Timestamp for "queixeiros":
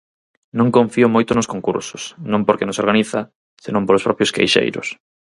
4.35-4.87